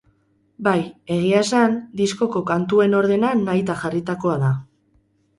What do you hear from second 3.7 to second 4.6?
jarritakoa da.